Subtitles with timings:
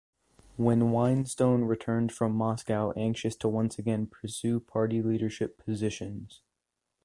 [0.57, 6.41] When Weinstone returned from Moscow anxious to once again pursue party leadership positions.